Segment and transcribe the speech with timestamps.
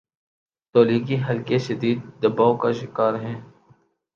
[0.75, 3.37] تولیگی حلقے شدید دباؤ کا شکارہیں۔